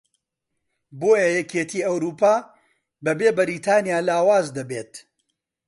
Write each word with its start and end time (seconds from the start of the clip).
بۆیە 0.99 1.29
یەکێتی 1.37 1.85
ئەوروپا 1.87 2.35
بەبێ 3.05 3.29
بەریتانیا 3.37 3.99
لاواز 4.07 4.47
دەبێت 4.57 4.91